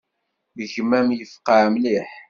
Gma-m 0.73 1.09
yefqeɛ 1.13 1.65
mliḥ. 1.73 2.09